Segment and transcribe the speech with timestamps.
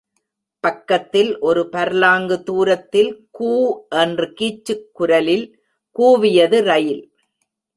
[0.63, 3.51] பக்கத்தில் ஒரு பர்லாங்கு தூரத்தில் கூ
[3.95, 5.45] என்று கீச்சுக் குரலில்
[5.95, 7.03] கூவியது ரயில்.